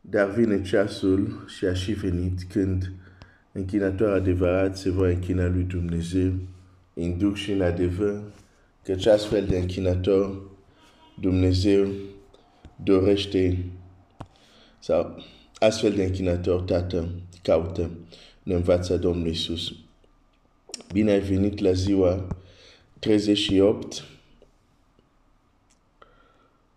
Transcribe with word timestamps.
Dar 0.00 0.30
vine 0.30 0.62
ceasul 0.62 1.44
și 1.46 1.64
a 1.64 1.74
și 1.74 1.92
venit 1.92 2.42
când 2.42 2.92
închinator 3.52 4.12
adevărat 4.12 4.78
se 4.78 4.90
va 4.90 5.08
închina 5.08 5.46
lui 5.46 5.62
Dumnezeu 5.62 6.32
în 6.94 7.18
duc 7.18 7.36
și 7.36 7.50
în 7.50 7.60
adevăr, 7.60 8.22
căci 8.82 9.06
astfel 9.06 9.46
de 9.46 9.58
închinator 9.58 10.42
Dumnezeu 11.20 11.88
dorește 12.84 13.64
sau 14.78 15.22
astfel 15.58 15.92
de 15.92 16.04
închinator 16.04 16.60
Tată 16.60 17.08
caută 17.42 17.90
în 18.42 18.52
învața 18.52 18.96
Domnului 18.96 19.30
Iisus. 19.30 19.72
Bine 20.92 21.10
ai 21.10 21.20
venit 21.20 21.58
la 21.58 21.72
ziua 21.72 22.36
38. 22.98 24.04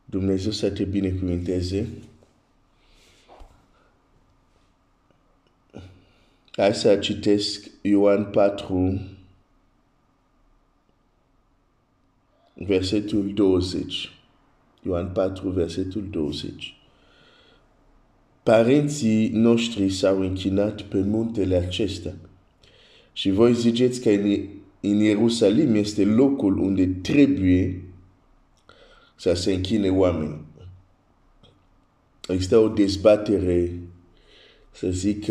Dumnezeu 0.05 0.51
să 0.51 0.69
te 0.69 0.83
binecuvinteze. 0.83 1.87
Hai 6.55 6.75
să 6.75 6.95
citesc 6.95 7.69
Ioan 7.81 8.25
4, 8.25 8.99
versetul 12.53 13.33
20. 13.33 14.09
Ioan 14.85 15.11
4, 15.11 15.49
versetul 15.49 16.07
20. 16.09 16.75
Parenții 18.43 19.29
noștri 19.29 19.89
s-au 19.89 20.19
închinat 20.19 20.81
pe 20.81 20.99
muntele 20.99 21.55
acesta. 21.55 22.13
Și 23.13 23.29
voi 23.31 23.53
ziceți 23.53 24.01
că 24.01 24.09
în, 24.09 24.47
în 24.79 24.97
Ierusalim 24.97 25.75
este 25.75 26.05
locul 26.05 26.57
unde 26.57 26.87
trebuie 26.87 27.83
să 29.15 29.33
se 29.33 29.53
închine 29.53 29.89
oameni. 29.89 30.41
Există 32.27 32.57
o 32.57 32.67
dezbatere, 32.67 33.79
să 34.73 34.89
zic, 34.89 35.25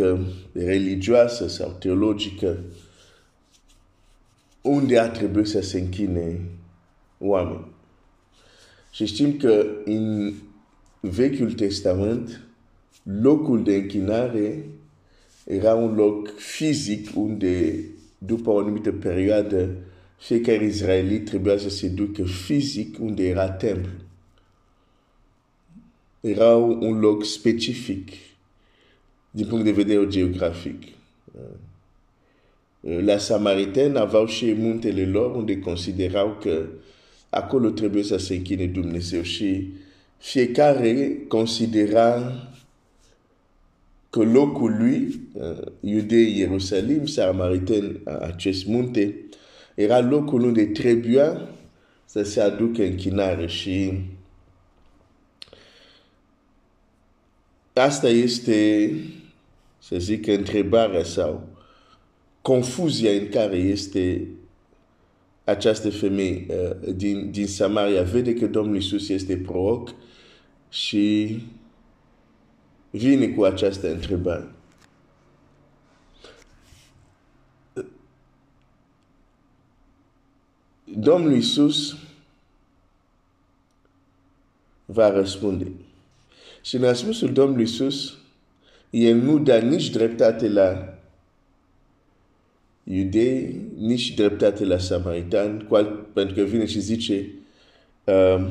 religioasă 0.52 1.48
sau 1.48 1.76
teologică, 1.78 2.58
unde 4.62 4.98
ar 4.98 5.08
trebui 5.08 5.46
să 5.46 5.60
se 5.60 5.78
închine 5.78 6.40
oameni. 7.18 7.66
Și 8.90 9.06
știm 9.06 9.36
că 9.36 9.66
în 9.84 10.32
Vechiul 11.00 11.52
Testament, 11.52 12.40
locul 13.02 13.62
de 13.62 13.74
închinare 13.74 14.64
era 15.44 15.74
un 15.74 15.94
loc 15.94 16.36
fizic 16.36 17.08
unde, 17.16 17.84
după 18.18 18.50
o 18.50 18.58
anumită 18.58 18.92
perioadă, 18.92 19.68
fiecare 20.18 20.64
israelit 20.64 21.24
trebuia 21.24 21.58
să 21.58 21.68
se 21.68 21.88
ducă 21.88 22.22
fizic 22.22 22.98
unde 23.00 23.28
era 23.28 23.50
templu. 23.50 23.92
Era 26.20 26.56
un 26.56 26.98
loc 26.98 27.24
specific 27.24 28.08
din 29.34 29.46
punct 29.46 29.64
de 29.64 29.70
vedere 29.72 30.06
geografic. 30.06 30.82
La 32.80 33.18
Samaritaine 33.18 33.98
aveau 33.98 34.26
și 34.26 34.54
muntele 34.54 35.06
lor 35.06 35.34
unde 35.34 35.58
considerau 35.58 36.36
că 36.40 36.66
acolo 37.30 37.70
trebuie 37.70 38.02
să 38.02 38.16
se 38.16 38.34
închine 38.34 38.66
Dumnezeu 38.66 39.22
și 39.22 39.72
fiecare 40.18 41.18
considera 41.28 42.32
că 44.10 44.22
locul 44.22 44.76
lui, 44.78 45.20
uh, 45.32 45.72
Iudei, 45.80 46.38
Ierusalim, 46.38 47.06
Samariten, 47.06 48.00
acest 48.20 48.66
munte, 48.66 49.14
era 49.74 50.00
locul 50.00 50.42
unde 50.42 50.64
trebuia 50.64 51.48
să 52.04 52.22
se 52.22 52.40
aducă 52.40 52.82
închinare 52.82 53.46
și 53.46 54.00
asta 57.72 58.08
este, 58.08 58.90
să 59.92 59.98
zic, 59.98 60.26
întrebarea 60.26 61.04
sau 61.04 61.48
confuzia 62.42 63.10
în 63.10 63.28
care 63.28 63.56
este 63.56 64.28
această 65.44 65.90
femeie 65.90 66.46
uh, 66.48 66.94
din, 66.94 67.30
din 67.30 67.46
Samaria. 67.46 68.02
Vede 68.02 68.34
că 68.34 68.46
Domnul 68.46 68.74
Iisus 68.74 69.08
este 69.08 69.36
proroc 69.36 69.94
și 70.68 71.36
vine 72.90 73.28
cu 73.28 73.42
această 73.42 73.92
întrebare. 73.92 74.50
Domnul 80.84 81.32
Iisus 81.32 81.96
va 84.84 85.10
răspunde. 85.10 85.72
Și 86.62 86.76
în 86.76 86.82
răspunsul 86.82 87.32
Domnului 87.32 87.62
Iisus, 87.62 88.21
el 88.92 89.16
nu 89.16 89.38
dă 89.38 89.58
nici 89.58 89.90
dreptate 89.90 90.48
la 90.48 90.98
iudei, 92.84 93.60
nici 93.78 94.14
dreptate 94.14 94.64
la 94.64 94.78
samaritan, 94.78 95.68
pentru 96.12 96.34
că 96.34 96.42
vine 96.42 96.66
și 96.66 96.80
zice, 96.80 97.30
uh, 98.04 98.50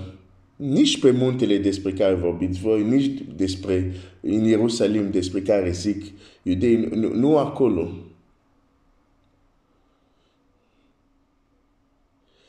nici 0.55 0.99
pe 0.99 1.11
muntele 1.11 1.57
despre 1.57 1.93
care 1.93 2.13
vorbiți 2.13 2.59
voi, 2.59 2.83
nici 2.83 3.21
despre 3.35 3.93
în 4.21 4.43
Ierusalim 4.43 5.11
despre 5.11 5.41
care 5.41 5.71
zic 5.71 6.03
iudei, 6.43 6.75
nu, 6.75 7.13
nu 7.13 7.37
acolo. 7.37 7.91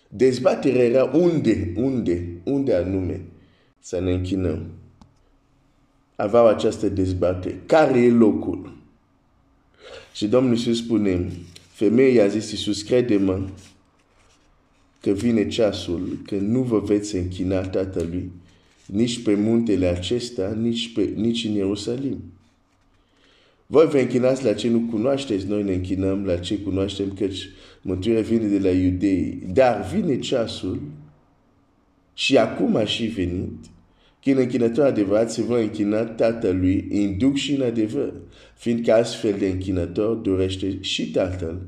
Dezbaterea 0.09 0.85
era 0.85 1.05
unde, 1.05 1.73
unde, 1.77 2.41
unde 2.45 2.75
anume 2.75 3.21
să 3.81 4.01
ne 4.01 4.13
închinăm. 4.13 4.67
Aveau 6.17 6.47
această 6.47 6.89
dezbatere. 6.89 7.63
Care 7.67 8.01
e 8.01 8.11
locul? 8.11 8.73
Și 10.15 10.27
Domnul 10.27 10.53
Iisus 10.53 10.77
spune, 10.77 11.31
femeia 11.73 12.25
a 12.25 12.29
zis 12.29 12.51
Iisus, 12.51 12.83
crede-mă, 12.83 13.49
că 15.01 15.11
vine 15.11 15.49
ceasul 15.49 16.19
că 16.27 16.35
nu 16.35 16.63
vă 16.63 16.79
veți 16.79 17.17
închina 17.17 17.61
Tatălui 17.61 18.31
nici 18.87 19.23
pe 19.23 19.35
muntele 19.35 19.87
acesta, 19.87 20.57
nici, 20.61 20.93
pe, 20.93 21.13
nici 21.17 21.45
în 21.45 21.53
Ierusalim. 21.53 22.23
Voi 23.67 23.87
vă 23.87 23.99
închinați 23.99 24.45
la 24.45 24.53
ce 24.53 24.69
nu 24.69 24.89
cunoașteți, 24.91 25.47
noi 25.47 25.63
ne 25.63 25.75
închinăm 25.75 26.25
la 26.25 26.37
ce 26.37 26.59
cunoaștem, 26.59 27.13
căci 27.13 27.49
mântuirea 27.83 28.23
vine 28.23 28.47
de 28.47 28.59
la 28.59 28.71
iudei. 28.71 29.43
Dar 29.53 29.91
vine 29.95 30.19
ceasul 30.19 30.81
și 32.15 32.39
acum 32.39 32.77
a 32.77 32.85
și 32.85 33.07
venit, 33.07 33.59
când 34.23 34.39
închinător 34.39 34.85
adevărat 34.85 35.31
se 35.31 35.43
va 35.43 35.59
închina 35.59 36.05
Tatălui 36.05 36.87
în 36.91 37.19
duc 37.19 37.37
și 37.37 37.55
în 37.55 37.63
adevăr, 37.63 38.13
fiindcă 38.57 38.93
astfel 38.93 39.39
de 39.39 39.47
închinător 39.49 40.17
dorește 40.17 40.79
și 40.81 41.11
Tatăl 41.11 41.61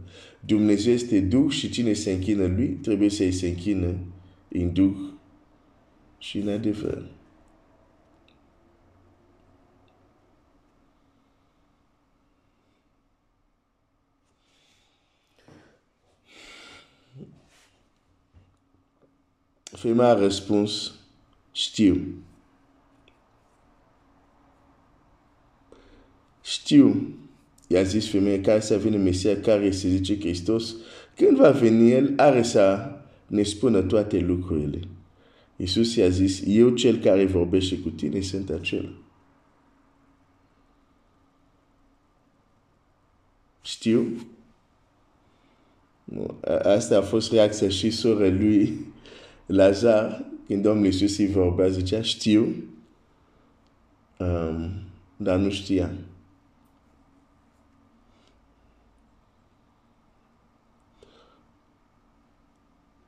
Dumnezeu 0.46 0.92
este 0.92 1.20
Duh 1.20 1.50
și 1.52 1.70
cine 1.70 1.92
se 1.92 2.12
închină 2.12 2.46
lui 2.46 2.68
trebuie 2.68 3.10
să 3.10 3.30
se 3.30 3.48
închină 3.48 3.94
în 4.48 4.72
Duh 4.72 4.96
și 6.18 6.38
în 6.38 6.48
adevăr. 6.48 7.06
Femeia 19.62 20.08
a 20.08 20.18
răspuns, 20.18 20.94
știu. 21.52 22.24
Știu 26.64 27.14
I-a 27.66 27.82
zis 27.82 28.10
femeie 28.10 28.40
care 28.40 28.60
să 28.60 28.76
vină 28.76 28.96
Mesia, 28.96 29.40
care 29.40 29.70
se 29.70 29.88
zice 29.88 30.18
Hristos, 30.18 30.74
când 31.16 31.36
va 31.36 31.50
veni 31.50 31.92
El, 31.92 32.12
are 32.16 32.42
să 32.42 32.92
ne 33.26 33.42
spună 33.42 33.82
toate 33.82 34.18
lucrurile. 34.18 34.80
Iisus 35.56 35.94
i-a 35.94 36.08
zis, 36.08 36.42
eu 36.46 36.70
cel 36.70 36.96
care 36.96 37.24
vorbește 37.24 37.78
cu 37.78 37.88
tine 37.88 38.20
sunt 38.20 38.50
acela. 38.50 38.92
Știu. 43.62 44.26
Asta 46.62 46.98
a 46.98 47.02
fost 47.02 47.32
reacția 47.32 47.68
și 47.68 47.90
sora 47.90 48.28
lui 48.28 48.78
Lazar, 49.46 50.24
când 50.46 50.62
Domnul 50.62 50.84
Iisus 50.84 51.18
îi 51.18 51.26
vorbea, 51.26 51.68
zicea, 51.68 52.02
știu, 52.02 52.54
um, 54.18 54.70
dar 55.16 55.38
nu 55.38 55.50
știam. 55.50 55.98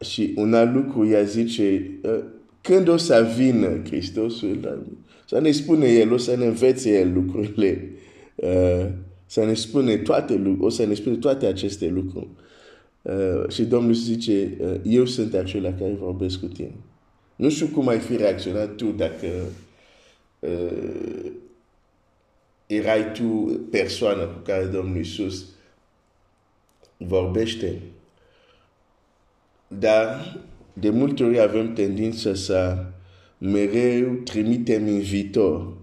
Și 0.00 0.32
un 0.36 0.54
alt 0.54 0.74
lucru, 0.74 1.06
ea 1.06 1.22
zice, 1.22 1.90
uh, 2.02 2.24
când 2.60 2.88
o 2.88 2.96
să 2.96 3.32
vină 3.36 3.82
Hristosul, 3.84 4.86
să 5.26 5.40
ne 5.40 5.50
spune 5.50 5.86
El, 5.86 6.12
o 6.12 6.16
să 6.16 6.36
ne 6.36 6.46
învețe 6.46 6.98
El 6.98 7.12
lucrurile, 7.12 7.90
uh, 8.34 8.86
să 9.26 9.44
ne 9.44 9.54
spune 9.54 9.96
toate 9.96 10.34
lucruri, 10.34 10.64
o 10.64 10.68
să 10.68 10.86
ne 10.86 10.94
spune 10.94 11.16
toate 11.16 11.46
aceste 11.46 11.88
lucruri. 11.88 12.28
Uh, 13.02 13.48
și 13.48 13.64
Domnul 13.64 13.92
zice, 13.92 14.56
uh, 14.60 14.74
eu 14.82 15.04
sunt 15.04 15.34
acela 15.34 15.72
care 15.72 15.96
vorbesc 16.00 16.40
cu 16.40 16.46
tine. 16.46 16.74
Nu 17.36 17.50
știu 17.50 17.66
cum 17.66 17.88
ai 17.88 17.98
fi 17.98 18.16
reacționat 18.16 18.74
tu 18.74 18.86
dacă 18.86 19.26
uh, 20.38 21.30
erai 22.66 23.12
tu 23.12 23.60
persoana 23.70 24.24
cu 24.24 24.38
care 24.44 24.64
Domnul 24.64 24.96
Iisus 24.96 25.44
vorbește. 26.96 27.80
Dar 29.68 30.38
de 30.72 30.90
multe 30.90 31.24
ori 31.24 31.40
avem 31.40 31.72
tendința 31.72 32.34
să 32.34 32.76
mereu 33.38 34.12
trimitem 34.24 34.86
în 34.86 35.00
viitor 35.00 35.76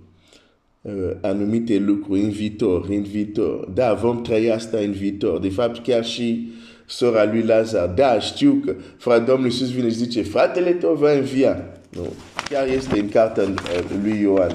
uh, 0.82 0.94
anumite 1.22 1.78
lucruri 1.78 2.22
în 2.22 2.30
viitor, 2.30 2.86
în 2.90 3.04
viitor. 3.04 3.66
Da, 3.66 3.94
vom 3.94 4.22
trăi 4.22 4.52
asta 4.52 4.78
în 4.78 4.92
viitor. 4.92 5.40
De 5.40 5.50
fapt, 5.50 5.84
chiar 5.84 6.06
și 6.06 6.52
sora 6.86 7.24
lui 7.24 7.42
Lazar. 7.42 7.88
Da, 7.88 8.20
știu 8.20 8.62
că 8.66 8.76
frate 8.98 9.24
Domnul 9.24 9.46
Iisus 9.46 9.72
vine 9.72 9.90
și 9.90 9.96
zice, 9.96 10.22
fratele 10.22 10.72
tău 10.72 10.94
va 10.94 11.12
învia. 11.12 11.68
Nu. 11.90 12.14
Chiar 12.50 12.68
este 12.68 13.00
în 13.00 13.10
cartea 13.10 13.44
uh, 13.44 13.56
lui 14.04 14.20
Ioan, 14.22 14.52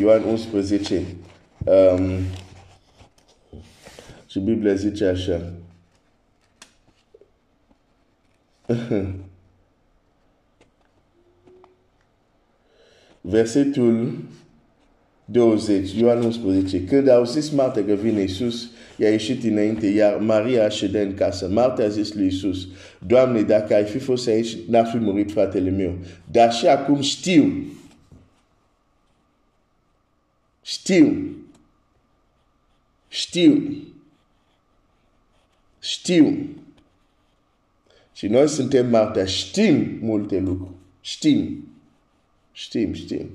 Ioan 0.00 0.22
11. 0.30 1.02
Um, 1.64 2.10
și 4.26 4.38
Biblia 4.38 4.74
zice 4.74 5.04
așa. 5.04 5.52
Versetul 13.20 14.18
20, 15.24 15.92
Ioan 15.92 16.22
11. 16.22 16.84
Când 16.84 17.08
a 17.08 17.14
auzit 17.14 17.52
Marta 17.52 17.82
că 17.82 17.92
vine 17.92 18.20
Iisus, 18.20 18.70
i-a 18.96 19.10
ieșit 19.10 19.44
înainte, 19.44 19.86
iar 19.86 20.16
Maria 20.16 20.64
a 20.64 20.68
ședea 20.68 21.02
în 21.02 21.14
casă. 21.14 21.48
Marta 21.48 21.82
a 21.82 21.88
zis 21.88 22.14
lui 22.14 22.24
Iisus, 22.24 22.68
Doamne, 23.06 23.42
dacă 23.42 23.74
ai 23.74 23.84
fi 23.84 23.98
fost 23.98 24.28
aici, 24.28 24.56
n-ar 24.68 24.86
fi 24.86 24.96
murit 24.96 25.30
fratele 25.30 25.70
meu. 25.70 25.98
Dar 26.30 26.52
și 26.52 26.66
acum 26.66 27.00
știu, 27.00 27.64
știu, 30.62 31.36
știu, 33.08 33.74
știu. 35.80 36.48
Și 38.20 38.26
noi 38.26 38.48
suntem 38.48 38.88
Marta, 38.88 39.24
știm 39.24 39.98
multe 40.00 40.38
lucruri, 40.38 40.74
știm, 41.00 41.68
știm, 42.52 42.92
știm. 42.92 43.30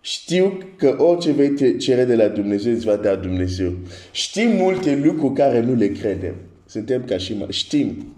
Știu 0.00 0.58
că 0.76 0.96
orice 0.98 1.32
vei 1.32 1.78
cere 1.78 2.04
de 2.04 2.16
la 2.16 2.28
Dumnezeu 2.28 2.72
îți 2.72 2.84
va 2.84 2.96
da 2.96 3.14
Dumnezeu. 3.14 3.74
Știm 4.12 4.50
multe 4.50 4.96
lucruri 4.96 5.34
care 5.34 5.60
nu 5.60 5.74
le 5.74 5.88
credem. 5.88 6.34
Suntem 6.66 7.04
ca 7.04 7.18
și 7.18 7.34
mai. 7.34 7.46
Știm. 7.50 8.14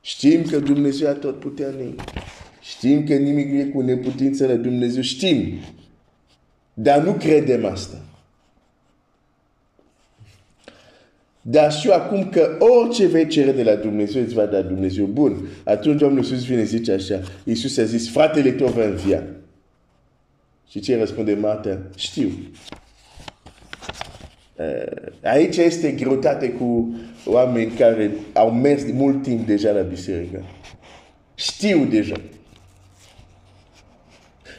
Știm 0.00 0.42
că 0.42 0.58
Dumnezeu 0.58 1.08
a 1.08 1.12
tot 1.12 1.38
puternic. 1.38 2.00
Știm 2.60 3.06
că 3.06 3.14
nimic 3.14 3.50
nu 3.50 3.58
e 3.58 3.64
cu 3.64 3.80
neputință 3.80 4.46
Dumnezeu. 4.46 5.02
Știm. 5.02 5.58
Dar 6.74 7.02
nu 7.02 7.12
credem 7.12 7.64
asta. 7.64 8.04
Dar 11.42 11.72
știu 11.72 11.92
acum 11.92 12.28
că 12.28 12.56
orice 12.58 13.06
vei 13.06 13.26
cere 13.26 13.52
de 13.52 13.62
la 13.62 13.74
Dumnezeu 13.74 14.22
îți 14.22 14.34
va 14.34 14.46
da 14.46 14.60
Dumnezeu. 14.60 15.04
Bun. 15.04 15.48
Atunci 15.64 15.98
Domnul 15.98 16.18
Iisus 16.18 16.44
vine 16.44 16.62
zice 16.62 16.92
așa. 16.92 17.20
Iisus 17.44 17.78
a 17.78 17.84
zis, 17.84 18.10
fratele 18.10 18.50
tău 18.50 18.66
va 18.66 18.84
învia. 18.84 19.22
Și 20.68 20.80
ce 20.80 20.98
răspunde 20.98 21.34
Marta? 21.34 21.78
Știu. 21.96 22.30
Uh, 24.56 25.10
aici 25.22 25.56
este 25.56 25.90
greutate 25.90 26.50
cu 26.50 26.94
oameni 27.26 27.70
care 27.70 28.10
au 28.32 28.52
mers 28.52 28.84
de 28.84 28.92
mult 28.92 29.22
timp 29.22 29.46
deja 29.46 29.70
la 29.70 29.80
biserică. 29.80 30.44
Știu 31.34 31.84
deja. 31.84 32.14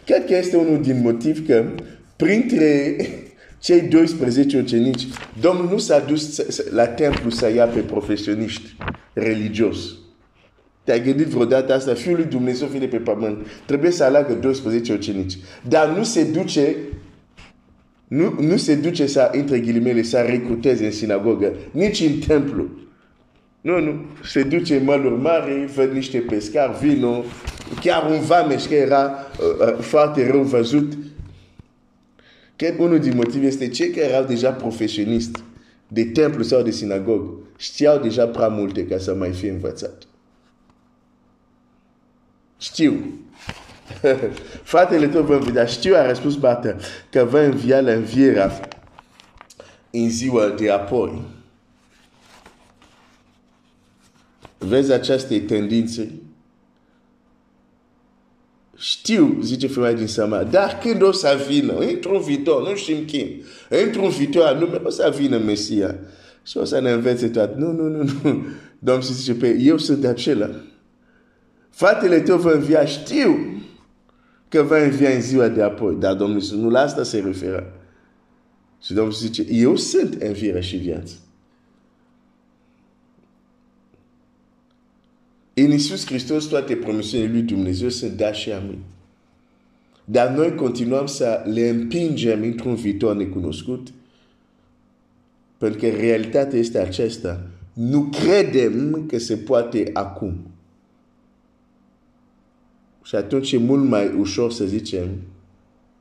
Cred 0.06 0.26
că 0.26 0.36
este 0.36 0.58
unul 0.58 0.82
din 0.82 1.02
motiv 1.02 1.48
că 1.48 1.66
printre 2.16 2.96
cei 3.64 3.82
12 3.82 4.58
ucenici, 4.58 5.08
Domnul 5.42 5.70
nu 5.70 5.78
s-a 5.78 6.00
dus 6.00 6.46
la 6.72 6.86
templu 6.86 7.30
să 7.30 7.54
ia 7.54 7.66
pe 7.66 7.80
profesioniști 7.80 8.76
religios. 9.14 9.78
Te-ai 10.84 11.04
gândit 11.04 11.28
vreodată 11.28 11.74
asta? 11.74 11.94
Fiul 11.94 12.16
lui 12.16 12.26
Dumnezeu 12.26 12.68
vine 12.68 12.86
pe 12.86 12.98
pământ. 12.98 13.48
Trebuie 13.66 13.92
să 13.92 14.04
aleagă 14.04 14.34
12 14.34 14.94
ucenici. 14.94 15.38
Dar 15.68 15.88
nu 15.98 16.04
se 16.04 16.24
duce 16.24 16.76
nu, 18.08 18.36
nu 18.40 18.58
se 18.58 18.76
duce 18.76 19.08
să, 19.08 19.30
între 19.32 19.60
ghilimele, 19.60 20.02
să 20.02 20.18
recruteze 20.18 20.86
în 20.86 20.92
sinagogă, 20.92 21.54
nici 21.72 22.00
în 22.00 22.20
templu. 22.28 22.70
Nu, 23.62 23.80
nu. 23.80 24.06
Se 24.24 24.44
duce 24.44 24.76
în 24.76 24.84
măluri 24.84 25.22
mari, 25.22 25.66
văd 25.76 25.92
niște 25.92 26.18
pescari, 26.18 26.78
vino, 26.82 27.24
chiar 27.82 28.12
un 28.12 28.20
vameș 28.20 28.64
care 28.64 28.76
era 28.76 29.12
uh, 29.40 29.68
uh, 29.68 29.80
foarte 29.80 30.32
rău 30.32 30.42
văzut. 30.42 30.94
Cred 32.56 32.80
unul 32.80 33.00
din 33.00 33.16
motive 33.16 33.46
este 33.46 33.70
cei 33.70 33.90
care 33.90 34.06
erau 34.06 34.24
deja 34.24 34.52
profesioniști 34.52 35.44
de 35.88 36.06
templu 36.06 36.44
sau 36.44 36.62
de 36.62 36.72
sinagogă. 36.72 37.38
Știau 37.58 38.00
deja 38.00 38.28
prea 38.28 38.48
multe 38.48 38.86
ca 38.86 38.98
să 38.98 39.14
mai 39.14 39.32
fie 39.32 39.50
învățat. 39.50 40.08
Știu. 42.58 43.20
Fratele 44.72 45.08
tău 45.08 45.24
va 45.24 45.36
învia. 45.36 45.66
Știu, 45.66 45.96
a 45.96 46.08
răspuns 46.08 46.36
Marta, 46.36 46.76
că 47.10 47.24
va 47.24 47.42
învia 47.42 47.82
la 47.82 47.92
învierea 47.92 48.70
în 49.92 50.10
ziua 50.10 50.50
de 50.50 50.72
apoi. 50.72 51.22
Vezi 54.58 54.92
aceste 54.92 55.40
tendințe? 55.40 56.12
Știu, 58.84 59.38
zice 59.42 59.68
femeia 59.68 59.94
din 59.94 60.08
Sama, 60.08 60.44
dar 60.44 60.80
când 60.82 61.02
o 61.02 61.12
să 61.12 61.46
vină, 61.48 61.74
într-un 61.78 62.22
viitor, 62.22 62.70
nu 62.70 62.76
știm 62.76 63.06
când, 63.12 63.30
într-un 63.86 64.10
viitor 64.10 64.46
anume, 64.46 64.82
o 64.84 64.90
să 64.90 65.14
vină 65.18 65.38
Mesia. 65.38 65.96
Și 66.44 66.58
o 66.58 66.64
să 66.64 66.80
ne 66.80 66.92
învețe 66.92 67.28
toate. 67.28 67.56
Nu, 67.58 67.72
nu, 67.72 67.88
nu, 67.88 68.04
nu. 68.24 68.46
Domnul 68.80 69.04
zice, 69.04 69.34
pe 69.34 69.58
eu 69.60 69.78
sunt 69.78 70.06
acela. 70.06 70.50
Fratele 71.70 72.20
tău 72.20 72.38
va 72.38 72.52
învia, 72.52 72.86
știu 72.86 73.62
că 74.50 74.62
va 74.62 74.78
învia 74.78 75.10
în 75.10 75.22
ziua 75.22 75.48
de 75.48 75.62
apoi. 75.62 75.96
Dar 76.00 76.14
Domnul 76.14 76.38
Iisus 76.38 76.58
nu 76.58 76.70
la 76.70 76.80
asta 76.80 77.04
se 77.04 77.20
referă. 77.20 77.74
Și 78.82 78.94
Domnul 78.94 79.14
zice, 79.14 79.46
eu 79.50 79.76
sunt 79.76 80.22
învierea 80.22 80.62
și 80.62 80.76
viață. 80.78 81.14
În 85.54 85.72
Iisus 85.72 86.06
Hristos 86.06 86.46
toate 86.46 86.76
promisiunile 86.76 87.32
lui 87.32 87.42
Dumnezeu 87.42 87.90
sunt 87.90 88.12
da 88.12 88.32
și 88.32 88.52
amin. 88.52 88.80
Dar 90.06 90.30
noi 90.30 90.56
continuăm 90.56 91.06
să 91.06 91.44
le 91.46 91.70
împingem 91.70 92.42
într-un 92.42 92.76
viitor 92.76 93.16
necunoscut 93.16 93.88
pentru 95.58 95.80
că 95.80 95.88
realitatea 95.88 96.60
este 96.60 96.80
aceasta. 96.80 97.42
Nu 97.74 98.02
credem 98.04 99.06
că 99.08 99.18
se 99.18 99.38
poate 99.38 99.90
acum. 99.94 100.38
Și 103.04 103.16
atunci 103.16 103.52
e 103.52 103.58
mult 103.58 103.84
mai 103.84 104.14
ușor 104.14 104.52
să 104.52 104.66
zicem, 104.66 105.10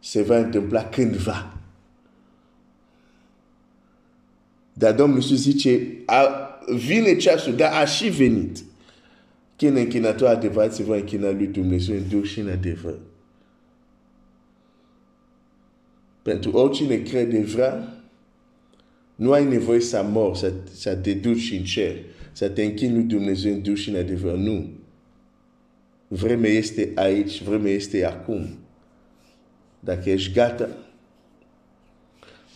se 0.00 0.22
va 0.22 0.38
întâmpla 0.38 0.84
cândva. 0.84 1.56
Dar 4.72 4.94
Domnul 4.94 5.18
Iisus 5.18 5.40
zice, 5.40 5.86
a, 6.06 6.28
vine 6.74 7.16
ceasul, 7.16 7.54
dar 7.54 7.72
a 7.72 7.84
și 7.84 8.08
venit. 8.08 8.58
Când 9.62 9.76
închinatul 9.76 10.26
adevărat 10.26 10.74
se 10.74 10.82
va 10.82 10.96
închina 10.96 11.30
lui 11.30 11.46
Dumnezeu 11.46 11.96
în 11.96 12.08
Duh 12.08 12.24
și 12.24 12.40
în 12.40 12.48
adevăr. 12.48 12.98
Pentru 16.22 16.50
oricine 16.50 16.96
crede 16.96 17.40
vrea, 17.40 18.02
nu 19.14 19.32
ai 19.32 19.44
nevoie 19.44 19.80
să 19.80 20.06
mor, 20.10 20.36
să, 20.36 20.52
să 20.72 20.96
te 20.96 21.14
duci 21.14 21.52
în 21.52 21.64
cer, 21.64 21.96
să 22.32 22.48
te 22.48 22.62
închini 22.62 22.94
lui 22.94 23.02
Dumnezeu 23.02 23.52
în 23.52 23.62
Duh 23.62 23.76
și 23.76 23.88
în 23.88 23.96
adevăr. 23.96 24.34
Nu. 24.34 24.70
Vremea 26.08 26.50
este 26.50 26.92
aici, 26.94 27.42
vremea 27.42 27.72
este 27.72 28.04
acum. 28.04 28.58
Dacă 29.80 30.10
ești 30.10 30.32
gata, 30.32 30.68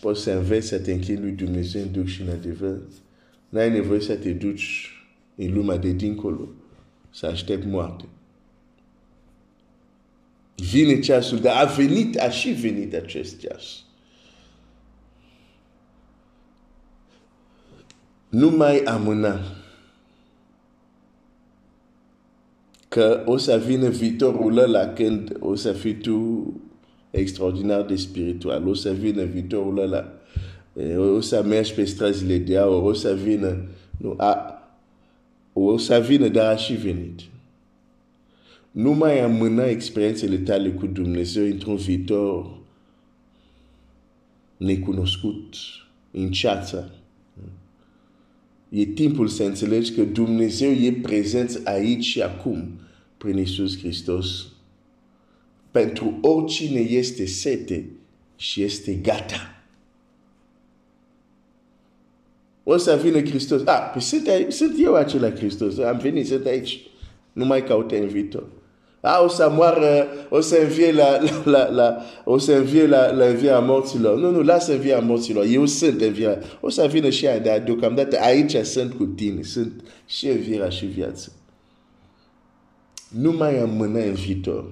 poți 0.01 0.21
să 0.21 0.31
înveți 0.31 0.67
să 0.67 0.79
te 0.79 0.91
închini 0.91 1.19
lui 1.19 1.31
Dumnezeu 1.31 1.81
în 1.81 1.91
Duh 1.91 2.05
și 2.05 2.21
în 2.21 2.29
adevăr. 2.29 2.79
N-ai 3.49 3.71
nevoie 3.71 3.99
să 3.99 4.15
te 4.15 4.31
duci 4.31 4.91
în 5.35 5.53
lumea 5.53 5.77
de 5.77 5.91
dincolo, 5.91 6.49
să 7.17 7.25
aștept 7.25 7.65
moarte. 7.65 8.05
Vine 10.55 10.99
ceasul, 10.99 11.39
dar 11.39 11.65
a 11.65 11.69
venit, 11.69 12.19
a 12.19 12.29
și 12.29 12.49
venit 12.49 12.93
acest 12.93 13.39
ceas. 13.39 13.63
Nu 18.29 18.49
mai 18.49 18.79
amâna. 18.79 19.39
că 22.87 23.23
o 23.25 23.37
să 23.37 23.61
vină 23.65 23.89
viitorul 23.89 24.57
ăla 24.57 24.87
când 24.87 25.37
o 25.39 25.55
să 25.55 25.71
fii 25.71 25.97
tu 25.97 26.53
extraordinar 27.11 27.81
de 27.83 27.95
spiritual, 27.95 28.67
o 28.67 28.73
să 28.73 28.91
vină 28.91 29.23
viitorul 29.23 29.79
ăla, 29.79 30.13
o 30.97 31.19
să 31.19 31.43
mergi 31.43 31.73
pe 31.73 31.85
străzile 31.85 32.37
de 32.37 32.57
aur, 32.57 32.83
o 32.83 32.93
să 32.93 33.13
vină, 33.13 33.57
nu, 33.97 34.13
a, 34.17 34.56
o 35.63 35.77
să 35.77 36.03
vină, 36.07 36.27
dar 36.27 36.53
a 36.53 36.57
și 36.57 36.73
venit. 36.73 37.19
Nu 38.71 38.91
mai 38.91 39.19
amâna 39.19 39.65
experiențele 39.65 40.37
tale 40.37 40.71
cu 40.71 40.85
Dumnezeu 40.85 41.45
într-un 41.45 41.75
viitor 41.75 42.57
necunoscut, 44.57 45.55
în 46.11 46.31
ceață. 46.31 46.91
E 48.69 48.85
timpul 48.85 49.27
să 49.27 49.43
înțelegi 49.43 49.91
că 49.91 50.03
Dumnezeu 50.03 50.71
e 50.71 50.91
prezent 50.91 51.61
aici 51.63 52.03
și 52.03 52.21
acum 52.21 52.79
prin 53.17 53.37
Isus 53.37 53.77
Hristos. 53.77 54.45
Pentru 55.71 56.17
oricine 56.21 56.79
este 56.79 57.25
sete 57.25 57.85
și 58.35 58.61
este 58.61 58.93
gata. 58.93 59.56
O 62.69 62.77
să 62.77 62.99
vină 63.03 63.19
Hristos. 63.19 63.61
Ah, 63.65 63.89
păi 63.91 64.01
sunt, 64.01 64.27
sunt 64.49 64.75
eu 64.79 64.93
acela 64.93 65.31
Hristos. 65.31 65.77
Am 65.77 65.97
venit, 65.97 66.27
sunt 66.27 66.45
aici. 66.45 66.79
Nu 67.33 67.45
mai 67.45 67.63
caute 67.63 67.97
în 67.97 68.07
viitor. 68.07 68.43
Ah, 69.01 69.19
o 69.23 69.27
să 69.27 69.49
moară, 69.55 70.07
o 70.29 70.39
să 70.39 70.57
învie 70.61 70.91
la, 70.91 71.19
la, 71.19 71.41
la, 71.43 71.69
la, 71.69 71.97
o 72.23 72.37
să 72.37 72.51
învie 72.51 72.87
la, 72.87 73.11
la 73.11 73.25
învia 73.25 73.59
morților. 73.59 74.17
Nu, 74.17 74.31
nu, 74.31 74.41
lasă 74.41 74.71
învia 74.71 74.99
morților. 74.99 75.45
Eu 75.51 75.65
sunt 75.65 76.01
învia. 76.01 76.37
O 76.61 76.69
să 76.69 76.87
vină 76.91 77.09
și 77.09 77.27
aia, 77.27 77.39
dar 77.39 77.59
deocamdată 77.59 78.17
aici 78.21 78.55
sunt 78.55 78.93
cu 78.93 79.05
tine. 79.05 79.41
Sunt 79.41 79.83
și 80.05 80.27
învierea 80.27 80.69
și 80.69 80.85
viața. 80.85 81.31
Nu 83.09 83.31
mai 83.31 83.59
amâna 83.59 83.99
în 83.99 84.13
viitor. 84.13 84.65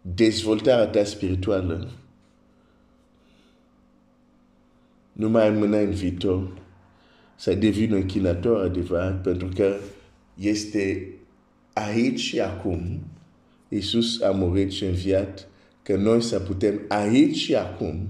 Dezvoltarea 0.00 0.86
ta 0.86 1.04
spirituală. 1.04 1.88
Nu 5.16 5.28
mai 5.28 5.46
amâna 5.46 5.78
în 5.78 5.90
viitor 5.90 6.62
să 7.36 7.54
devin 7.54 7.92
un 7.92 8.00
închinator 8.00 8.64
adevărat 8.64 9.22
pentru 9.22 9.48
că 9.54 9.76
este 10.34 11.08
aici 11.72 12.20
și 12.20 12.40
acum, 12.40 13.00
Iisus 13.68 14.22
a 14.22 14.30
murit 14.30 14.70
și 14.70 14.84
înviat, 14.84 15.48
că 15.82 15.96
noi 15.96 16.22
să 16.22 16.40
putem 16.40 16.80
aici 16.88 17.36
și 17.36 17.54
acum 17.54 18.08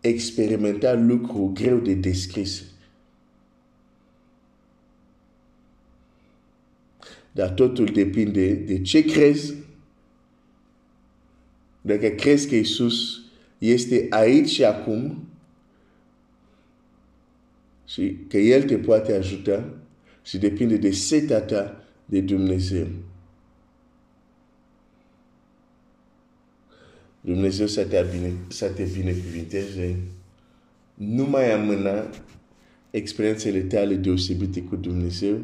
experimenta 0.00 0.94
lucru 0.94 1.50
greu 1.54 1.78
de 1.78 1.94
descris. 1.94 2.62
Dar 7.32 7.50
totul 7.50 7.86
depinde 7.86 8.52
de 8.52 8.80
ce 8.80 9.04
crezi. 9.04 9.54
Dacă 11.80 12.08
crezi 12.08 12.48
că 12.48 12.54
Iisus 12.54 13.20
este 13.58 14.06
aici 14.10 14.48
și 14.48 14.64
acum 14.64 15.25
și 17.86 18.16
că 18.28 18.36
El 18.36 18.62
te 18.62 18.78
poate 18.78 19.14
ajuta 19.14 19.74
și 20.22 20.38
depinde 20.38 20.76
de 20.76 20.90
setea 20.90 21.40
ta 21.40 21.84
de 22.04 22.20
Dumnezeu. 22.20 22.86
Dumnezeu 27.20 27.66
să 27.66 27.84
te, 27.84 28.06
bine, 28.12 28.32
să 28.48 28.68
te 28.68 28.84
binecuvinteze. 28.84 29.96
Nu 30.94 31.24
mai 31.24 31.52
amâna 31.52 32.10
experiențele 32.90 33.60
tale 33.60 33.94
deosebite 33.94 34.62
cu 34.62 34.76
Dumnezeu, 34.76 35.40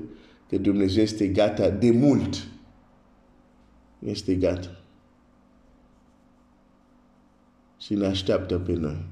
că 0.49 0.59
Dumnezeu 0.59 1.03
este 1.03 1.27
gata 1.27 1.71
de 1.71 1.91
mult. 1.91 2.47
Este 3.99 4.35
gata. 4.35 4.81
Și 7.79 7.95
ne 7.95 8.07
așteaptă 8.07 8.59
pe 8.59 8.73
noi. 8.73 9.12